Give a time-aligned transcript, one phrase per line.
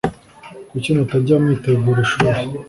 [0.69, 2.29] Kuki mutajya mwitegura ishuri